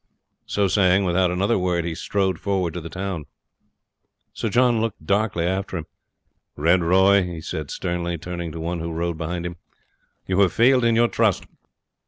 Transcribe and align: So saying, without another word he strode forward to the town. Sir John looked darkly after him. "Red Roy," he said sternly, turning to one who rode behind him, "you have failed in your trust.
So 0.47 0.67
saying, 0.67 1.03
without 1.03 1.29
another 1.29 1.59
word 1.59 1.85
he 1.85 1.93
strode 1.93 2.39
forward 2.39 2.73
to 2.73 2.81
the 2.81 2.89
town. 2.89 3.25
Sir 4.33 4.49
John 4.49 4.81
looked 4.81 5.05
darkly 5.05 5.45
after 5.45 5.77
him. 5.77 5.85
"Red 6.55 6.81
Roy," 6.81 7.21
he 7.21 7.39
said 7.39 7.69
sternly, 7.69 8.17
turning 8.17 8.51
to 8.51 8.59
one 8.59 8.79
who 8.79 8.91
rode 8.91 9.19
behind 9.19 9.45
him, 9.45 9.57
"you 10.25 10.39
have 10.39 10.53
failed 10.53 10.83
in 10.83 10.95
your 10.95 11.07
trust. 11.07 11.45